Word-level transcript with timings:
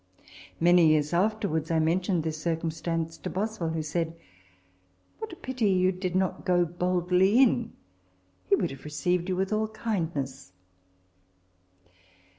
Many 0.59 0.87
years 0.87 1.13
afterwards, 1.13 1.69
I 1.69 1.77
mentioned 1.77 2.23
this 2.23 2.41
circumstance 2.41 3.17
to 3.19 3.29
Boswell, 3.29 3.69
who 3.69 3.83
said," 3.83 4.15
What 5.19 5.31
a 5.31 5.35
pity 5.35 5.71
that 5.75 5.79
you 5.79 5.91
did 5.91 6.15
not 6.15 6.43
go 6.43 6.65
boldly 6.65 7.37
in! 7.39 7.73
he 8.49 8.55
would 8.55 8.71
have 8.71 8.83
received 8.83 9.29
you 9.29 9.37
\\ith 9.39 9.53
all 9.53 9.67
kindness. 9.67 10.53